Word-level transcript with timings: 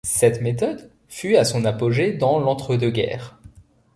Cette 0.07 0.41
méthode 0.41 0.89
fut 1.09 1.35
à 1.35 1.45
son 1.45 1.63
apogée 1.63 2.11
dans 2.11 2.39
l'entre-deux-guerres. 2.39 3.37